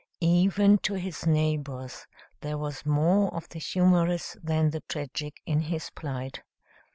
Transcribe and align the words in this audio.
Even 0.23 0.79
to 0.79 0.95
his 0.95 1.27
neighbors, 1.27 2.07
there 2.39 2.57
was 2.57 2.87
more 2.87 3.31
of 3.35 3.47
the 3.49 3.59
humorous 3.59 4.35
than 4.41 4.71
the 4.71 4.81
tragic 4.89 5.35
in 5.45 5.59
his 5.61 5.91
plight. 5.91 6.41